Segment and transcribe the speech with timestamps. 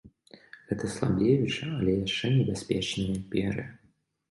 [0.71, 3.71] Гэта слабеючая, але яшчэ небяспечная імперыя.